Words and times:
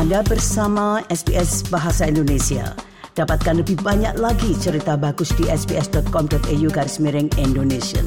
Anda 0.00 0.24
bersama 0.24 1.04
SBS 1.12 1.68
Bahasa 1.68 2.08
Indonesia. 2.08 2.72
Dapatkan 3.12 3.60
lebih 3.60 3.84
banyak 3.84 4.16
lagi 4.16 4.56
cerita 4.56 4.96
bagus 4.96 5.28
di 5.36 5.44
sbs.com.au 5.44 6.68
garis 6.72 6.96
miring 7.04 7.28
Indonesia. 7.36 8.00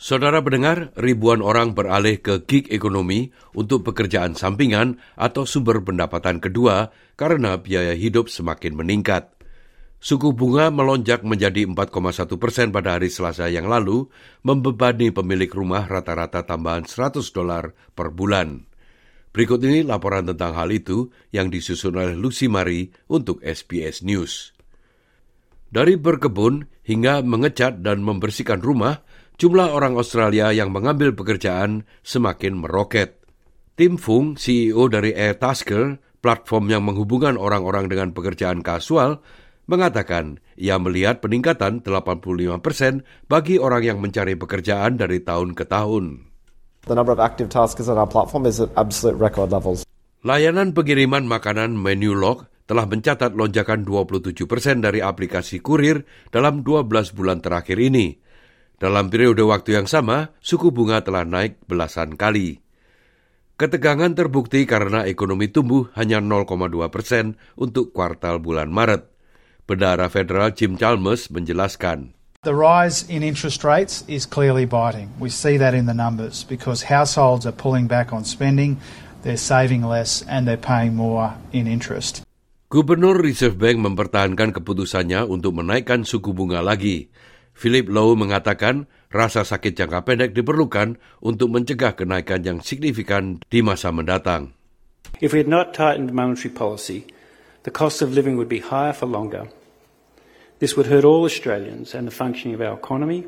Saudara 0.00 0.40
pendengar, 0.40 0.96
ribuan 0.96 1.44
orang 1.44 1.76
beralih 1.76 2.24
ke 2.24 2.40
gig 2.48 2.72
ekonomi 2.72 3.36
untuk 3.52 3.84
pekerjaan 3.84 4.32
sampingan 4.32 4.96
atau 5.12 5.44
sumber 5.44 5.84
pendapatan 5.84 6.40
kedua 6.40 6.88
karena 7.20 7.60
biaya 7.60 7.92
hidup 7.92 8.32
semakin 8.32 8.72
meningkat. 8.72 9.28
Suku 10.00 10.32
bunga 10.32 10.72
melonjak 10.72 11.20
menjadi 11.20 11.68
4,1 11.68 12.40
persen 12.40 12.72
pada 12.72 12.96
hari 12.96 13.12
Selasa 13.12 13.52
yang 13.52 13.68
lalu, 13.68 14.08
membebani 14.40 15.12
pemilik 15.12 15.52
rumah 15.52 15.84
rata-rata 15.84 16.48
tambahan 16.48 16.88
100 16.88 17.20
dolar 17.36 17.76
per 17.92 18.08
bulan. 18.08 18.71
Berikut 19.32 19.64
ini 19.64 19.80
laporan 19.80 20.28
tentang 20.28 20.52
hal 20.52 20.68
itu 20.68 21.08
yang 21.32 21.48
disusun 21.48 21.96
oleh 21.96 22.12
Lucy 22.12 22.52
Mari 22.52 22.92
untuk 23.08 23.40
SBS 23.40 24.04
News. 24.04 24.52
Dari 25.72 25.96
berkebun 25.96 26.68
hingga 26.84 27.24
mengecat 27.24 27.80
dan 27.80 28.04
membersihkan 28.04 28.60
rumah, 28.60 29.00
jumlah 29.40 29.72
orang 29.72 29.96
Australia 29.96 30.52
yang 30.52 30.68
mengambil 30.68 31.16
pekerjaan 31.16 31.88
semakin 32.04 32.60
meroket. 32.60 33.24
Tim 33.72 33.96
Fung, 33.96 34.36
CEO 34.36 34.92
dari 34.92 35.16
Airtasker, 35.16 35.96
platform 36.20 36.68
yang 36.68 36.84
menghubungkan 36.84 37.40
orang-orang 37.40 37.88
dengan 37.88 38.12
pekerjaan 38.12 38.60
kasual, 38.60 39.24
mengatakan 39.64 40.44
ia 40.60 40.76
melihat 40.76 41.24
peningkatan 41.24 41.80
85 41.80 42.60
persen 42.60 43.08
bagi 43.32 43.56
orang 43.56 43.80
yang 43.80 43.98
mencari 44.04 44.36
pekerjaan 44.36 45.00
dari 45.00 45.24
tahun 45.24 45.56
ke 45.56 45.64
tahun. 45.64 46.31
The 46.82 46.98
number 46.98 47.14
of 47.14 47.22
active 47.22 47.46
taskers 47.46 47.86
on 47.86 47.94
our 47.94 48.10
platform 48.10 48.42
is 48.42 48.58
at 48.58 48.74
absolute 48.74 49.14
record 49.14 49.54
levels. 49.54 49.86
Layanan 50.26 50.74
pengiriman 50.74 51.22
makanan 51.30 51.78
Menulog 51.78 52.50
telah 52.66 52.90
mencatat 52.90 53.38
lonjakan 53.38 53.86
27 53.86 54.34
persen 54.50 54.82
dari 54.82 54.98
aplikasi 54.98 55.62
kurir 55.62 56.02
dalam 56.34 56.66
12 56.66 57.14
bulan 57.14 57.38
terakhir 57.38 57.78
ini. 57.78 58.18
Dalam 58.82 59.14
periode 59.14 59.46
waktu 59.46 59.78
yang 59.78 59.86
sama, 59.86 60.34
suku 60.42 60.74
bunga 60.74 61.06
telah 61.06 61.22
naik 61.22 61.62
belasan 61.70 62.18
kali. 62.18 62.58
Ketegangan 63.54 64.18
terbukti 64.18 64.66
karena 64.66 65.06
ekonomi 65.06 65.54
tumbuh 65.54 65.86
hanya 65.94 66.18
0,2 66.18 66.50
persen 66.90 67.38
untuk 67.54 67.94
kuartal 67.94 68.42
bulan 68.42 68.74
Maret. 68.74 69.06
Bendara 69.70 70.10
Federal 70.10 70.50
Jim 70.50 70.74
Chalmers 70.74 71.30
menjelaskan. 71.30 72.18
The 72.42 72.58
rise 72.58 73.06
in 73.06 73.22
interest 73.22 73.62
rates 73.62 74.02
is 74.10 74.26
clearly 74.26 74.66
biting. 74.66 75.14
We 75.22 75.30
see 75.30 75.62
that 75.62 75.78
in 75.78 75.86
the 75.86 75.94
numbers 75.94 76.42
because 76.42 76.90
households 76.90 77.46
are 77.46 77.54
pulling 77.54 77.86
back 77.86 78.10
on 78.10 78.26
spending, 78.26 78.82
they're 79.22 79.38
saving 79.38 79.86
less, 79.86 80.26
and 80.26 80.42
they're 80.42 80.58
paying 80.58 80.98
more 80.98 81.38
in 81.54 81.70
interest. 81.70 82.26
Gubernur 82.66 83.22
Reserve 83.22 83.54
Bank 83.54 83.78
mempertahankan 83.86 84.58
keputusannya 84.58 85.22
untuk 85.30 85.54
menaikkan 85.54 86.02
suku 86.02 86.34
bunga 86.34 86.66
lagi. 86.66 87.14
Philip 87.54 87.86
Lowe 87.86 88.18
mengatakan 88.18 88.90
rasa 89.14 89.46
sakit 89.46 89.78
jangka 89.78 90.02
pendek 90.02 90.34
diperlukan 90.34 90.98
untuk 91.22 91.46
mencegah 91.46 91.94
kenaikan 91.94 92.42
yang 92.42 92.58
signifikan 92.58 93.38
di 93.54 93.62
masa 93.62 93.94
mendatang. 93.94 94.50
If 95.22 95.30
we 95.30 95.38
had 95.38 95.46
not 95.46 95.78
tightened 95.78 96.10
monetary 96.10 96.50
policy, 96.50 97.06
the 97.62 97.70
cost 97.70 98.02
of 98.02 98.10
living 98.10 98.34
would 98.34 98.50
be 98.50 98.58
higher 98.58 98.90
for 98.90 99.06
longer. 99.06 99.46
This 100.62 100.78
would 100.78 100.86
hurt 100.86 101.02
all 101.02 101.26
Australians 101.26 101.90
and 101.90 102.06
the 102.06 102.14
functioning 102.14 102.54
of 102.54 102.62
our 102.62 102.78
economy. 102.78 103.26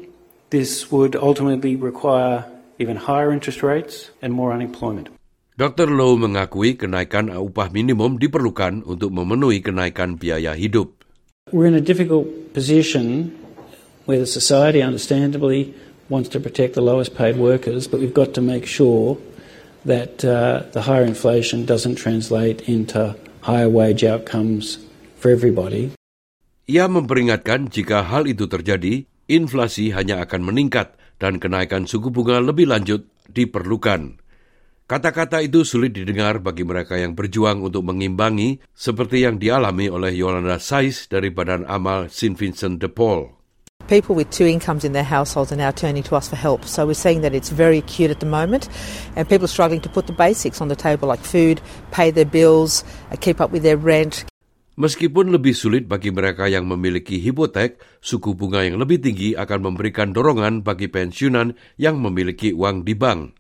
This 0.54 0.94
would 0.94 1.18
ultimately 1.18 1.74
require 1.74 2.46
even 2.78 2.94
higher 2.94 3.34
interest 3.34 3.58
rates 3.58 4.14
and 4.22 4.30
more 4.30 4.54
unemployment. 4.54 5.10
Dr. 5.58 5.90
Low 5.90 6.14
mengakui 6.14 6.78
kenaikan 6.78 7.34
upah 7.34 7.74
minimum 7.74 8.22
diperlukan 8.22 8.86
untuk 8.86 9.10
memenuhi 9.10 9.66
kenaikan 9.66 10.14
biaya 10.14 10.54
hidup. 10.54 10.94
We're 11.50 11.66
in 11.66 11.74
a 11.74 11.82
difficult 11.82 12.54
position 12.54 13.34
where 14.06 14.22
the 14.22 14.30
society 14.30 14.78
understandably 14.78 15.74
wants 16.06 16.30
to 16.30 16.38
protect 16.38 16.78
the 16.78 16.86
lowest 16.86 17.18
paid 17.18 17.34
workers, 17.34 17.90
but 17.90 17.98
we've 17.98 18.14
got 18.14 18.38
to 18.38 18.42
make 18.46 18.62
sure 18.62 19.18
that 19.82 20.22
uh, 20.22 20.70
the 20.70 20.86
higher 20.86 21.02
inflation 21.02 21.66
doesn't 21.66 21.98
translate 21.98 22.62
into 22.70 23.18
higher 23.42 23.66
wage 23.66 24.06
outcomes 24.06 24.78
for 25.18 25.34
everybody. 25.34 25.90
Ia 26.64 26.88
memperingatkan 26.88 27.68
jika 27.68 28.08
hal 28.08 28.24
itu 28.24 28.48
terjadi, 28.48 29.04
inflasi 29.28 29.92
hanya 29.92 30.24
akan 30.24 30.48
meningkat 30.48 30.96
dan 31.20 31.36
kenaikan 31.36 31.84
suku 31.84 32.08
bunga 32.08 32.40
lebih 32.40 32.72
lanjut 32.72 33.04
diperlukan. 33.28 34.16
Kata-kata 34.88 35.44
itu 35.44 35.60
sulit 35.68 35.92
didengar 35.92 36.40
bagi 36.40 36.64
mereka 36.64 36.96
yang 36.96 37.12
berjuang 37.12 37.60
untuk 37.60 37.84
mengimbangi 37.84 38.64
seperti 38.72 39.28
yang 39.28 39.36
dialami 39.36 39.92
oleh 39.92 40.16
Yolanda 40.16 40.56
Sais 40.56 41.04
dari 41.04 41.28
Badan 41.28 41.68
Amal 41.68 42.08
St. 42.08 42.32
Vincent 42.32 42.80
de 42.80 42.88
Paul. 42.88 43.28
People 43.84 44.16
with 44.16 44.32
two 44.32 44.48
incomes 44.48 44.88
in 44.88 44.96
their 44.96 45.04
households 45.04 45.52
are 45.52 45.60
now 45.60 45.68
turning 45.68 46.00
to 46.08 46.16
us 46.16 46.32
for 46.32 46.40
help. 46.40 46.64
So 46.64 46.88
we're 46.88 46.96
seeing 46.96 47.20
that 47.28 47.36
it's 47.36 47.52
very 47.52 47.84
acute 47.84 48.08
at 48.08 48.24
the 48.24 48.28
moment, 48.28 48.72
and 49.20 49.28
people 49.28 49.44
are 49.44 49.52
struggling 49.52 49.84
to 49.84 49.92
put 49.92 50.08
the 50.08 50.16
basics 50.16 50.64
on 50.64 50.72
the 50.72 50.80
table 50.80 51.12
like 51.12 51.20
food, 51.20 51.60
pay 51.92 52.08
their 52.08 52.24
bills, 52.24 52.88
uh, 53.12 53.20
keep 53.20 53.44
up 53.44 53.52
with 53.52 53.60
their 53.60 53.76
rent. 53.76 54.24
Meskipun 54.74 55.30
lebih 55.30 55.54
sulit 55.54 55.86
bagi 55.86 56.10
mereka 56.10 56.50
yang 56.50 56.66
memiliki 56.66 57.22
hipotek, 57.22 57.78
suku 58.02 58.34
bunga 58.34 58.66
yang 58.66 58.82
lebih 58.82 58.98
tinggi 58.98 59.38
akan 59.38 59.70
memberikan 59.70 60.10
dorongan 60.10 60.66
bagi 60.66 60.90
pensiunan 60.90 61.54
yang 61.78 62.02
memiliki 62.02 62.50
uang 62.50 62.82
di 62.82 62.98
bank. 62.98 63.38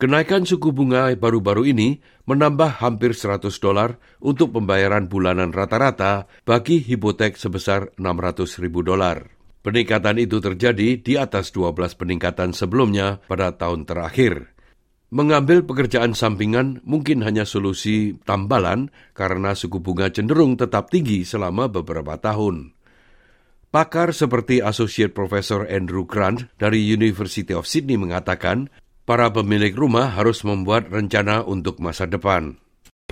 Kenaikan 0.00 0.48
suku 0.48 0.72
bunga 0.72 1.12
baru-baru 1.12 1.76
ini 1.76 2.00
menambah 2.24 2.80
hampir 2.80 3.12
100 3.12 3.52
dolar 3.60 4.00
untuk 4.18 4.56
pembayaran 4.56 5.06
bulanan 5.06 5.52
rata-rata 5.52 6.26
bagi 6.42 6.80
hipotek 6.80 7.36
sebesar 7.36 7.92
600 8.00 8.62
ribu 8.64 8.80
dolar. 8.80 9.28
Peningkatan 9.62 10.18
itu 10.18 10.42
terjadi 10.42 10.98
di 10.98 11.14
atas 11.14 11.54
12 11.54 11.94
peningkatan 11.94 12.50
sebelumnya 12.50 13.22
pada 13.30 13.54
tahun 13.54 13.86
terakhir. 13.86 14.51
Mengambil 15.12 15.60
pekerjaan 15.60 16.16
sampingan 16.16 16.80
mungkin 16.88 17.20
hanya 17.20 17.44
solusi 17.44 18.16
tambalan 18.24 18.88
karena 19.12 19.52
suku 19.52 19.76
bunga 19.84 20.08
cenderung 20.08 20.56
tetap 20.56 20.88
tinggi 20.88 21.28
selama 21.28 21.68
beberapa 21.68 22.16
tahun. 22.16 22.72
Pakar 23.68 24.16
seperti 24.16 24.64
Associate 24.64 25.12
Professor 25.12 25.68
Andrew 25.68 26.08
Grant 26.08 26.48
dari 26.56 26.80
University 26.80 27.52
of 27.52 27.68
Sydney 27.68 28.00
mengatakan, 28.00 28.72
para 29.04 29.28
pemilik 29.28 29.76
rumah 29.76 30.16
harus 30.16 30.48
membuat 30.48 30.88
rencana 30.88 31.44
untuk 31.44 31.76
masa 31.76 32.08
depan. 32.08 32.56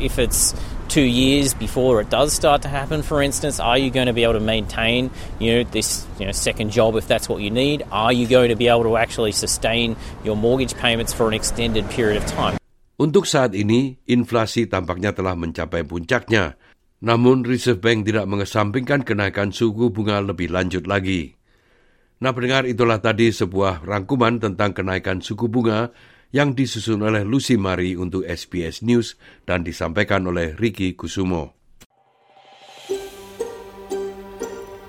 If 0.00 0.16
it's 0.16 0.56
two 0.90 1.06
years 1.06 1.54
before 1.54 2.02
it 2.02 2.10
does 2.10 2.34
start 2.34 2.66
to 2.66 2.68
happen, 2.68 3.06
for 3.06 3.22
instance, 3.22 3.62
are 3.62 3.78
you 3.78 3.94
going 3.94 4.10
to 4.10 4.12
be 4.12 4.26
able 4.26 4.34
to 4.34 4.42
maintain, 4.42 5.06
you 5.38 5.54
know, 5.54 5.62
this 5.70 6.02
you 6.18 6.26
know, 6.26 6.34
second 6.34 6.74
job 6.74 6.98
if 6.98 7.06
that's 7.06 7.30
what 7.30 7.38
you 7.38 7.48
need? 7.48 7.86
Are 7.94 8.10
you 8.10 8.26
going 8.26 8.50
to 8.50 8.58
be 8.58 8.66
able 8.66 8.82
to 8.90 8.98
actually 8.98 9.30
sustain 9.30 9.94
your 10.26 10.34
mortgage 10.34 10.74
payments 10.74 11.14
for 11.14 11.30
an 11.30 11.34
extended 11.38 11.86
period 11.94 12.18
of 12.18 12.26
time? 12.26 12.58
Untuk 13.00 13.24
saat 13.24 13.54
ini, 13.54 14.02
inflasi 14.10 14.66
tampaknya 14.66 15.14
telah 15.14 15.38
mencapai 15.38 15.86
puncaknya. 15.86 16.58
Namun, 17.00 17.48
Reserve 17.48 17.80
Bank 17.80 18.04
tidak 18.04 18.28
mengesampingkan 18.28 19.06
kenaikan 19.06 19.54
suku 19.54 19.88
bunga 19.88 20.20
lebih 20.20 20.52
lanjut 20.52 20.84
lagi. 20.84 21.32
Nah, 22.20 22.36
pendengar 22.36 22.68
itulah 22.68 23.00
tadi 23.00 23.32
sebuah 23.32 23.88
rangkuman 23.88 24.36
tentang 24.36 24.76
kenaikan 24.76 25.24
suku 25.24 25.48
bunga 25.48 25.88
yang 26.30 26.54
disusun 26.54 27.02
oleh 27.02 27.26
Lucy 27.26 27.58
Mari 27.58 27.98
untuk 27.98 28.26
SBS 28.26 28.82
News 28.86 29.18
dan 29.46 29.66
disampaikan 29.66 30.26
oleh 30.26 30.54
Ricky 30.58 30.94
Kusumo. 30.94 31.54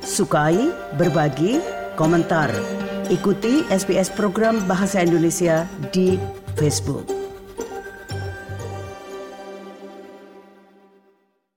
Sukai, 0.01 0.57
berbagi, 1.00 1.62
komentar. 1.96 2.51
Ikuti 3.07 3.63
SBS 3.72 4.12
program 4.12 4.59
Bahasa 4.68 5.01
Indonesia 5.03 5.66
di 5.96 6.19
Facebook. 6.59 7.20